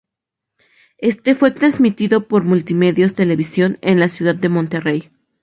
[0.97, 5.11] Este fue transmitido por Multimedios Televisión, en la ciudad de Monterrey.